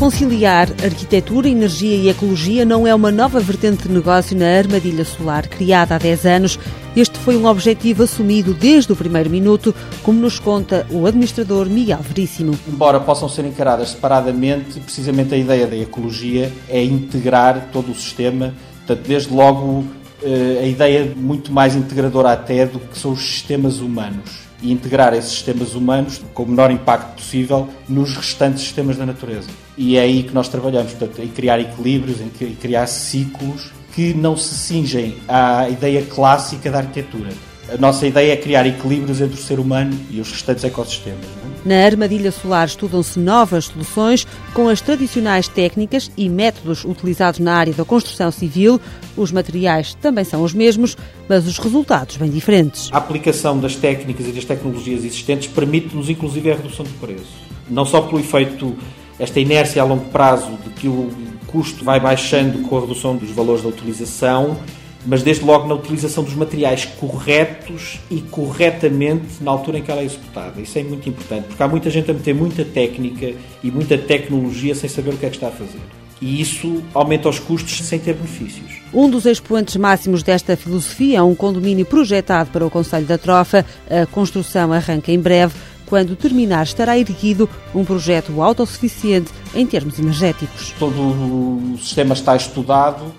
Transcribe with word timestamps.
Conciliar 0.00 0.66
arquitetura, 0.82 1.46
energia 1.46 1.94
e 1.94 2.08
ecologia 2.08 2.64
não 2.64 2.86
é 2.86 2.94
uma 2.94 3.12
nova 3.12 3.38
vertente 3.38 3.86
de 3.86 3.92
negócio 3.92 4.34
na 4.34 4.46
armadilha 4.46 5.04
solar, 5.04 5.46
criada 5.46 5.94
há 5.94 5.98
10 5.98 6.24
anos. 6.24 6.58
Este 6.96 7.18
foi 7.18 7.36
um 7.36 7.44
objetivo 7.44 8.04
assumido 8.04 8.54
desde 8.54 8.90
o 8.90 8.96
primeiro 8.96 9.28
minuto, 9.28 9.74
como 10.02 10.18
nos 10.18 10.38
conta 10.38 10.86
o 10.90 11.04
administrador 11.04 11.68
Miguel 11.68 11.98
Veríssimo. 12.00 12.58
Embora 12.66 12.98
possam 12.98 13.28
ser 13.28 13.44
encaradas 13.44 13.90
separadamente, 13.90 14.80
precisamente 14.80 15.34
a 15.34 15.36
ideia 15.36 15.66
da 15.66 15.76
ecologia 15.76 16.50
é 16.66 16.82
integrar 16.82 17.68
todo 17.70 17.92
o 17.92 17.94
sistema, 17.94 18.54
portanto, 18.78 19.06
desde 19.06 19.34
logo 19.34 19.84
a 20.22 20.66
ideia 20.66 21.12
muito 21.16 21.52
mais 21.52 21.74
integradora 21.74 22.32
até 22.32 22.66
do 22.66 22.78
que 22.78 22.98
são 22.98 23.12
os 23.12 23.20
sistemas 23.20 23.80
humanos 23.80 24.50
e 24.62 24.72
integrar 24.72 25.14
esses 25.14 25.32
sistemas 25.32 25.74
humanos 25.74 26.20
com 26.34 26.42
o 26.42 26.48
menor 26.48 26.70
impacto 26.70 27.16
possível 27.16 27.68
nos 27.88 28.14
restantes 28.14 28.62
sistemas 28.62 28.96
da 28.96 29.06
natureza. 29.06 29.48
E 29.76 29.96
é 29.96 30.00
aí 30.00 30.22
que 30.22 30.34
nós 30.34 30.48
trabalhamos, 30.48 30.92
portanto, 30.92 31.22
em 31.22 31.28
criar 31.28 31.58
equilíbrios, 31.58 32.20
em 32.20 32.28
criar 32.28 32.86
ciclos 32.86 33.70
que 33.94 34.14
não 34.14 34.36
se 34.36 34.54
cingem 34.54 35.16
à 35.26 35.68
ideia 35.68 36.02
clássica 36.02 36.70
da 36.70 36.78
arquitetura. 36.78 37.30
A 37.68 37.76
nossa 37.76 38.06
ideia 38.06 38.32
é 38.32 38.36
criar 38.36 38.66
equilíbrios 38.66 39.20
entre 39.20 39.38
o 39.38 39.42
ser 39.42 39.60
humano 39.60 39.96
e 40.10 40.20
os 40.20 40.32
restantes 40.32 40.64
ecossistemas. 40.64 41.24
Na 41.64 41.84
armadilha 41.84 42.32
solar 42.32 42.66
estudam-se 42.66 43.18
novas 43.18 43.66
soluções 43.66 44.26
com 44.54 44.68
as 44.68 44.80
tradicionais 44.80 45.46
técnicas 45.46 46.10
e 46.16 46.28
métodos 46.28 46.84
utilizados 46.84 47.38
na 47.38 47.54
área 47.54 47.74
da 47.74 47.84
construção 47.84 48.30
civil. 48.30 48.80
Os 49.16 49.30
materiais 49.30 49.94
também 50.00 50.24
são 50.24 50.42
os 50.42 50.54
mesmos, 50.54 50.96
mas 51.28 51.46
os 51.46 51.58
resultados 51.58 52.16
bem 52.16 52.30
diferentes. 52.30 52.88
A 52.92 52.96
aplicação 52.96 53.58
das 53.58 53.76
técnicas 53.76 54.26
e 54.26 54.32
das 54.32 54.44
tecnologias 54.44 55.04
existentes 55.04 55.48
permite-nos, 55.48 56.08
inclusive, 56.08 56.50
a 56.50 56.56
redução 56.56 56.84
do 56.84 56.98
preço. 56.98 57.38
Não 57.68 57.84
só 57.84 58.00
pelo 58.00 58.18
efeito, 58.18 58.74
esta 59.18 59.38
inércia 59.38 59.82
a 59.82 59.84
longo 59.84 60.06
prazo 60.06 60.58
de 60.64 60.70
que 60.70 60.88
o 60.88 61.10
custo 61.46 61.84
vai 61.84 62.00
baixando 62.00 62.60
com 62.60 62.78
a 62.78 62.80
redução 62.80 63.16
dos 63.16 63.30
valores 63.30 63.62
da 63.62 63.68
utilização, 63.68 64.56
mas 65.04 65.22
desde 65.22 65.44
logo 65.44 65.66
na 65.66 65.74
utilização 65.74 66.22
dos 66.22 66.34
materiais 66.34 66.84
corretos 66.84 67.98
e 68.10 68.20
corretamente 68.20 69.42
na 69.42 69.50
altura 69.50 69.78
em 69.78 69.82
que 69.82 69.90
ela 69.90 70.00
é 70.00 70.04
executada. 70.04 70.60
Isso 70.60 70.78
é 70.78 70.82
muito 70.82 71.08
importante, 71.08 71.46
porque 71.48 71.62
há 71.62 71.68
muita 71.68 71.90
gente 71.90 72.10
a 72.10 72.14
meter 72.14 72.34
muita 72.34 72.64
técnica 72.64 73.32
e 73.62 73.70
muita 73.70 73.96
tecnologia 73.96 74.74
sem 74.74 74.88
saber 74.88 75.14
o 75.14 75.16
que 75.16 75.26
é 75.26 75.30
que 75.30 75.36
está 75.36 75.48
a 75.48 75.52
fazer. 75.52 75.80
E 76.20 76.40
isso 76.40 76.82
aumenta 76.92 77.30
os 77.30 77.38
custos 77.38 77.78
sem 77.78 77.98
ter 77.98 78.12
benefícios. 78.12 78.80
Um 78.92 79.08
dos 79.08 79.24
expoentes 79.24 79.76
máximos 79.76 80.22
desta 80.22 80.54
filosofia 80.54 81.18
é 81.18 81.22
um 81.22 81.34
condomínio 81.34 81.86
projetado 81.86 82.50
para 82.50 82.66
o 82.66 82.70
Conselho 82.70 83.06
da 83.06 83.16
Trofa. 83.16 83.64
A 83.88 84.04
construção 84.06 84.72
arranca 84.72 85.10
em 85.10 85.18
breve. 85.18 85.54
Quando 85.86 86.14
terminar, 86.14 86.62
estará 86.62 86.96
erguido 86.96 87.48
um 87.74 87.84
projeto 87.84 88.40
autossuficiente 88.40 89.32
em 89.54 89.66
termos 89.66 89.98
energéticos. 89.98 90.72
Todo 90.78 91.00
o 91.00 91.78
sistema 91.78 92.12
está 92.12 92.36
estudado 92.36 93.12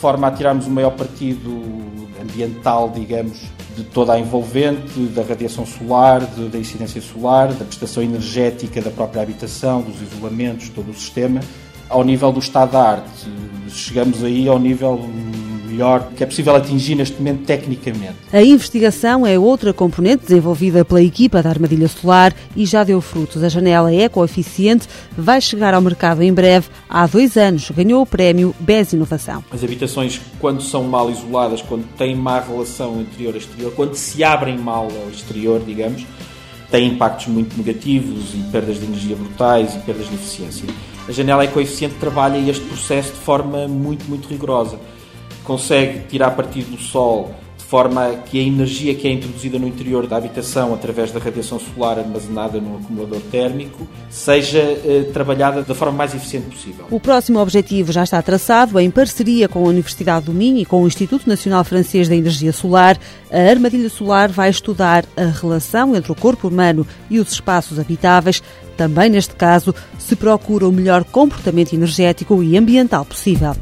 forma 0.00 0.28
a 0.28 0.30
tirarmos 0.30 0.66
o 0.66 0.70
maior 0.70 0.92
partido 0.92 1.62
ambiental, 2.20 2.90
digamos, 2.90 3.38
de 3.76 3.84
toda 3.84 4.14
a 4.14 4.18
envolvente, 4.18 4.98
da 5.14 5.22
radiação 5.22 5.66
solar, 5.66 6.24
de, 6.24 6.48
da 6.48 6.58
incidência 6.58 7.00
solar, 7.02 7.52
da 7.52 7.64
prestação 7.64 8.02
energética 8.02 8.80
da 8.80 8.90
própria 8.90 9.22
habitação, 9.22 9.82
dos 9.82 10.00
isolamentos, 10.00 10.70
todo 10.70 10.90
o 10.90 10.94
sistema, 10.94 11.40
ao 11.88 12.02
nível 12.02 12.32
do 12.32 12.38
estado 12.38 12.72
da 12.72 12.82
arte. 12.82 13.28
Chegamos 13.68 14.24
aí 14.24 14.48
ao 14.48 14.58
nível 14.58 14.98
melhor 15.80 16.10
que 16.14 16.22
é 16.22 16.26
possível 16.26 16.54
atingir 16.54 16.94
neste 16.94 17.16
momento 17.16 17.44
tecnicamente. 17.46 18.16
A 18.30 18.42
investigação 18.42 19.26
é 19.26 19.38
outra 19.38 19.72
componente 19.72 20.26
desenvolvida 20.26 20.84
pela 20.84 21.02
equipa 21.02 21.42
da 21.42 21.48
Armadilha 21.48 21.88
Solar 21.88 22.34
e 22.54 22.66
já 22.66 22.84
deu 22.84 23.00
frutos. 23.00 23.42
A 23.42 23.48
janela 23.48 23.92
ecoeficiente 23.92 24.86
vai 25.16 25.40
chegar 25.40 25.72
ao 25.72 25.80
mercado 25.80 26.22
em 26.22 26.32
breve. 26.32 26.68
Há 26.88 27.06
dois 27.06 27.36
anos 27.36 27.70
ganhou 27.70 28.02
o 28.02 28.06
prémio 28.06 28.54
BES 28.60 28.92
Inovação. 28.92 29.42
As 29.50 29.64
habitações, 29.64 30.20
quando 30.38 30.62
são 30.62 30.84
mal 30.84 31.10
isoladas, 31.10 31.62
quando 31.62 31.84
têm 31.96 32.14
má 32.14 32.40
relação 32.40 33.00
interior-exterior, 33.00 33.72
quando 33.74 33.94
se 33.94 34.22
abrem 34.22 34.58
mal 34.58 34.84
ao 34.84 35.10
exterior, 35.10 35.62
digamos, 35.64 36.04
têm 36.70 36.88
impactos 36.88 37.26
muito 37.28 37.56
negativos 37.56 38.34
e 38.34 38.50
perdas 38.52 38.78
de 38.78 38.84
energia 38.84 39.16
brutais 39.16 39.74
e 39.74 39.78
perdas 39.78 40.08
de 40.08 40.14
eficiência. 40.14 40.68
A 41.08 41.12
janela 41.12 41.44
ecoeficiente 41.44 41.94
trabalha 41.94 42.38
este 42.38 42.64
processo 42.66 43.12
de 43.12 43.18
forma 43.18 43.66
muito, 43.66 44.04
muito 44.08 44.28
rigorosa 44.28 44.78
consegue 45.44 46.00
tirar 46.08 46.30
partido 46.32 46.76
do 46.76 46.82
Sol 46.82 47.34
de 47.60 47.64
forma 47.64 48.10
que 48.26 48.40
a 48.40 48.42
energia 48.42 48.94
que 48.94 49.06
é 49.06 49.12
introduzida 49.12 49.56
no 49.58 49.68
interior 49.68 50.06
da 50.06 50.16
habitação 50.16 50.74
através 50.74 51.12
da 51.12 51.20
radiação 51.20 51.60
solar 51.60 51.98
armazenada 51.98 52.60
no 52.60 52.78
acumulador 52.78 53.20
térmico 53.30 53.86
seja 54.08 54.58
eh, 54.58 55.08
trabalhada 55.12 55.62
da 55.62 55.74
forma 55.74 55.96
mais 55.96 56.12
eficiente 56.12 56.46
possível. 56.46 56.86
O 56.90 56.98
próximo 56.98 57.38
objetivo 57.38 57.92
já 57.92 58.02
está 58.02 58.20
traçado 58.22 58.80
em 58.80 58.90
parceria 58.90 59.48
com 59.48 59.60
a 59.60 59.68
Universidade 59.68 60.26
do 60.26 60.32
Minho 60.32 60.58
e 60.58 60.64
com 60.64 60.82
o 60.82 60.86
Instituto 60.86 61.28
Nacional 61.28 61.62
Francês 61.62 62.08
da 62.08 62.16
Energia 62.16 62.52
Solar. 62.52 62.98
A 63.30 63.38
armadilha 63.38 63.88
solar 63.88 64.30
vai 64.30 64.50
estudar 64.50 65.04
a 65.16 65.26
relação 65.26 65.94
entre 65.94 66.10
o 66.10 66.16
corpo 66.16 66.48
humano 66.48 66.84
e 67.08 67.20
os 67.20 67.30
espaços 67.30 67.78
habitáveis. 67.78 68.42
Também 68.76 69.10
neste 69.10 69.34
caso 69.36 69.72
se 69.98 70.16
procura 70.16 70.66
o 70.66 70.72
melhor 70.72 71.04
comportamento 71.04 71.72
energético 71.72 72.42
e 72.42 72.56
ambiental 72.56 73.04
possível. 73.04 73.54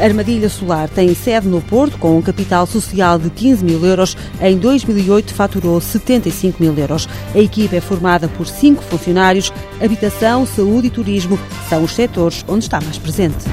Armadilha 0.00 0.48
Solar 0.48 0.88
tem 0.88 1.14
sede 1.14 1.48
no 1.48 1.60
Porto, 1.60 1.98
com 1.98 2.16
um 2.16 2.22
capital 2.22 2.66
social 2.66 3.18
de 3.18 3.30
15 3.30 3.64
mil 3.64 3.84
euros. 3.84 4.16
Em 4.40 4.56
2008 4.58 5.34
faturou 5.34 5.80
75 5.80 6.62
mil 6.62 6.76
euros. 6.76 7.08
A 7.34 7.38
equipe 7.38 7.76
é 7.76 7.80
formada 7.80 8.28
por 8.28 8.46
cinco 8.46 8.82
funcionários. 8.82 9.52
Habitação, 9.82 10.46
saúde 10.46 10.88
e 10.88 10.90
turismo 10.90 11.38
são 11.68 11.82
os 11.82 11.94
setores 11.94 12.44
onde 12.48 12.64
está 12.64 12.80
mais 12.80 12.98
presente. 12.98 13.44